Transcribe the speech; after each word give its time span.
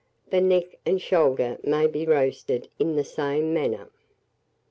The 0.31 0.41
neck 0.41 0.79
and 0.83 0.99
shoulder 0.99 1.59
may 1.61 1.85
be 1.85 2.07
roasted 2.07 2.67
in 2.79 2.95
the 2.95 3.03
same 3.03 3.53
manner. 3.53 3.91